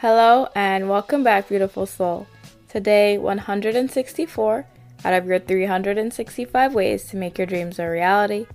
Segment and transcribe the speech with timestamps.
[0.00, 2.28] Hello and welcome back, beautiful soul.
[2.68, 4.64] Today, 164
[5.04, 8.46] out of your 365 ways to make your dreams a reality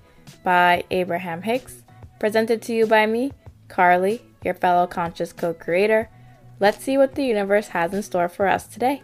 [0.42, 1.84] by Abraham Hicks,
[2.18, 3.34] presented to you by me,
[3.68, 6.10] Carly, your fellow conscious co creator.
[6.62, 9.04] Let's see what the universe has in store for us today.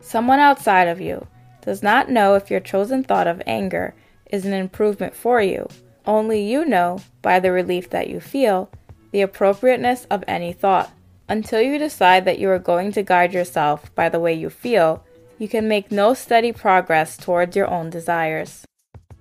[0.00, 1.24] Someone outside of you
[1.60, 3.94] does not know if your chosen thought of anger
[4.28, 5.68] is an improvement for you.
[6.04, 8.72] Only you know, by the relief that you feel,
[9.12, 10.90] the appropriateness of any thought.
[11.28, 15.02] Until you decide that you are going to guide yourself by the way you feel,
[15.38, 18.66] you can make no steady progress towards your own desires.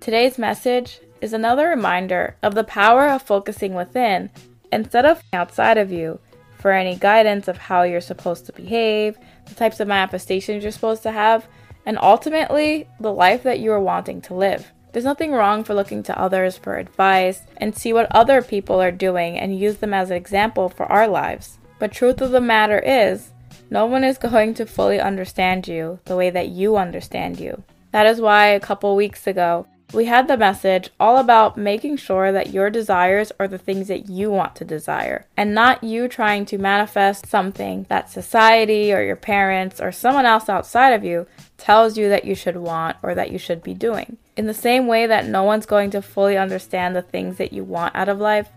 [0.02, 4.30] Today's message is another reminder of the power of focusing within
[4.70, 6.20] instead of outside of you
[6.60, 11.04] for any guidance of how you're supposed to behave, the types of manifestations you're supposed
[11.04, 11.48] to have,
[11.86, 14.74] and ultimately the life that you are wanting to live.
[14.92, 18.92] There's nothing wrong for looking to others for advice and see what other people are
[18.92, 21.60] doing and use them as an example for our lives.
[21.84, 23.32] But truth of the matter is,
[23.70, 27.62] no one is going to fully understand you the way that you understand you.
[27.92, 32.32] That is why a couple weeks ago, we had the message all about making sure
[32.32, 36.46] that your desires are the things that you want to desire and not you trying
[36.46, 41.98] to manifest something that society or your parents or someone else outside of you tells
[41.98, 44.16] you that you should want or that you should be doing.
[44.38, 47.66] In the same way that no one's going to fully understand the things that you
[47.66, 48.48] want out of life,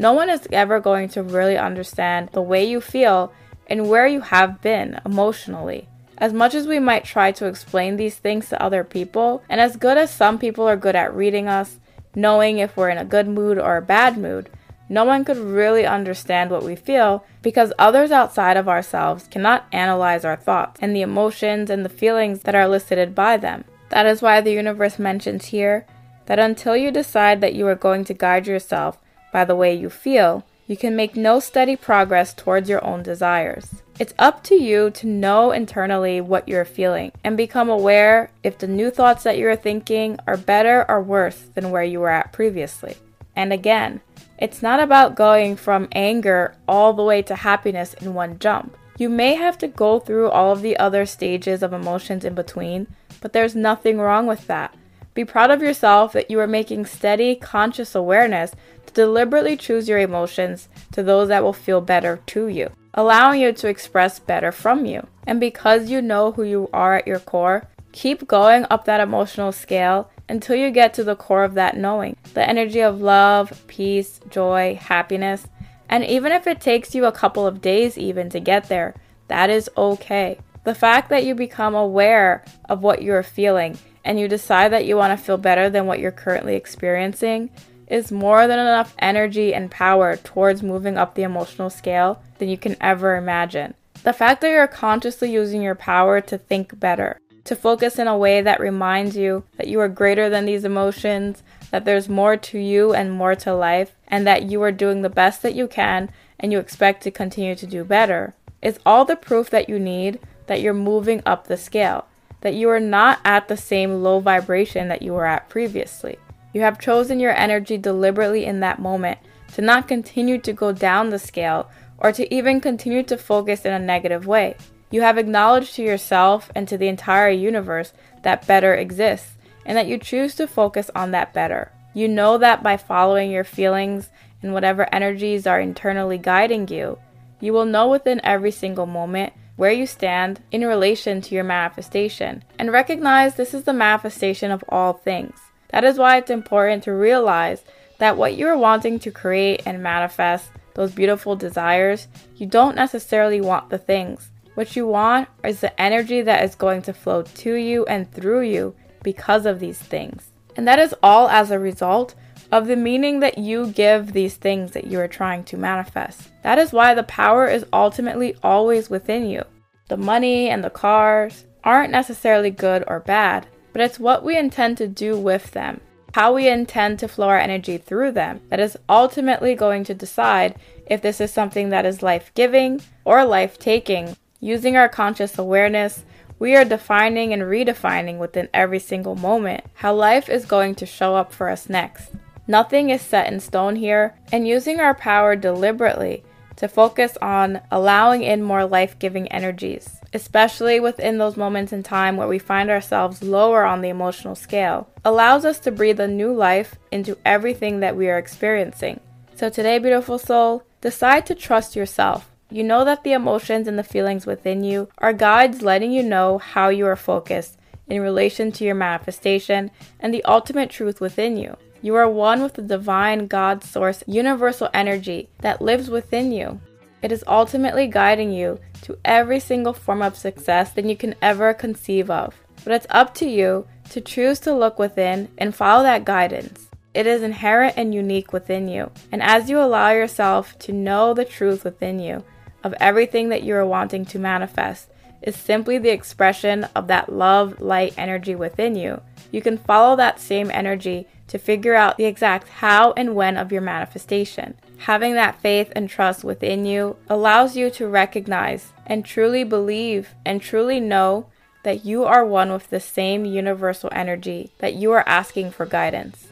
[0.00, 3.34] no one is ever going to really understand the way you feel
[3.66, 5.88] and where you have been emotionally.
[6.16, 9.76] As much as we might try to explain these things to other people, and as
[9.76, 11.78] good as some people are good at reading us,
[12.14, 14.48] knowing if we're in a good mood or a bad mood,
[14.88, 20.24] no one could really understand what we feel because others outside of ourselves cannot analyze
[20.24, 23.64] our thoughts and the emotions and the feelings that are elicited by them.
[23.90, 25.84] That is why the universe mentions here
[26.24, 28.96] that until you decide that you are going to guide yourself
[29.32, 33.82] by the way you feel, you can make no steady progress towards your own desires.
[33.98, 38.66] It's up to you to know internally what you're feeling and become aware if the
[38.66, 42.96] new thoughts that you're thinking are better or worse than where you were at previously.
[43.36, 44.00] And again,
[44.38, 48.76] it's not about going from anger all the way to happiness in one jump.
[48.96, 52.86] You may have to go through all of the other stages of emotions in between,
[53.20, 54.74] but there's nothing wrong with that.
[55.12, 58.52] Be proud of yourself that you are making steady, conscious awareness
[58.94, 63.68] deliberately choose your emotions to those that will feel better to you, allowing you to
[63.68, 65.06] express better from you.
[65.26, 69.52] And because you know who you are at your core, keep going up that emotional
[69.52, 74.20] scale until you get to the core of that knowing the energy of love, peace,
[74.30, 75.46] joy, happiness.
[75.88, 78.94] And even if it takes you a couple of days even to get there,
[79.28, 80.38] that is okay.
[80.62, 84.96] The fact that you become aware of what you're feeling and you decide that you
[84.96, 87.50] want to feel better than what you're currently experiencing
[87.90, 92.56] is more than enough energy and power towards moving up the emotional scale than you
[92.56, 93.74] can ever imagine.
[94.04, 98.16] The fact that you're consciously using your power to think better, to focus in a
[98.16, 102.58] way that reminds you that you are greater than these emotions, that there's more to
[102.58, 106.10] you and more to life, and that you are doing the best that you can
[106.38, 110.20] and you expect to continue to do better, is all the proof that you need
[110.46, 112.06] that you're moving up the scale
[112.40, 116.18] that you are not at the same low vibration that you were at previously.
[116.52, 119.18] You have chosen your energy deliberately in that moment
[119.54, 123.72] to not continue to go down the scale or to even continue to focus in
[123.72, 124.56] a negative way.
[124.90, 129.86] You have acknowledged to yourself and to the entire universe that better exists and that
[129.86, 131.70] you choose to focus on that better.
[131.94, 134.10] You know that by following your feelings
[134.42, 136.98] and whatever energies are internally guiding you,
[137.40, 142.42] you will know within every single moment where you stand in relation to your manifestation,
[142.58, 145.38] and recognize this is the manifestation of all things.
[145.72, 147.62] That is why it's important to realize
[147.98, 153.70] that what you're wanting to create and manifest, those beautiful desires, you don't necessarily want
[153.70, 154.30] the things.
[154.54, 158.42] What you want is the energy that is going to flow to you and through
[158.42, 160.32] you because of these things.
[160.56, 162.14] And that is all as a result
[162.52, 166.30] of the meaning that you give these things that you are trying to manifest.
[166.42, 169.44] That is why the power is ultimately always within you.
[169.88, 174.78] The money and the cars aren't necessarily good or bad, but it's what we intend
[174.78, 175.80] to do with them,
[176.14, 180.54] how we intend to flow our energy through them, that is ultimately going to decide
[180.86, 186.02] if this is something that is life giving or life taking Using our conscious awareness,
[186.38, 191.14] we are defining and redefining within every single moment how life is going to show
[191.14, 192.12] up for us next.
[192.48, 196.24] Nothing is set in stone here, and using our power deliberately
[196.56, 202.16] to focus on allowing in more life giving energies, especially within those moments in time
[202.16, 206.32] where we find ourselves lower on the emotional scale, allows us to breathe a new
[206.32, 209.00] life into everything that we are experiencing.
[209.34, 212.30] So, today, beautiful soul, decide to trust yourself.
[212.50, 216.38] You know that the emotions and the feelings within you are guides letting you know
[216.38, 217.56] how you are focused
[217.88, 219.70] in relation to your manifestation
[220.00, 221.56] and the ultimate truth within you.
[221.82, 226.60] You are one with the divine God source universal energy that lives within you.
[227.02, 231.54] It is ultimately guiding you to every single form of success that you can ever
[231.54, 232.34] conceive of.
[232.64, 236.68] But it's up to you to choose to look within and follow that guidance.
[236.92, 238.90] It is inherent and unique within you.
[239.12, 242.24] And as you allow yourself to know the truth within you
[242.62, 244.88] of everything that you are wanting to manifest,
[245.22, 249.00] is simply the expression of that love light energy within you.
[249.30, 253.52] You can follow that same energy to figure out the exact how and when of
[253.52, 254.54] your manifestation.
[254.80, 260.40] Having that faith and trust within you allows you to recognize and truly believe and
[260.40, 261.26] truly know
[261.64, 266.28] that you are one with the same universal energy that you are asking for guidance.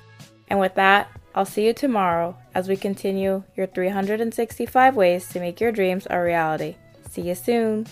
[0.49, 5.61] And with that, I'll see you tomorrow as we continue your 365 ways to make
[5.61, 6.77] your dreams a reality.
[7.11, 7.87] See you soon.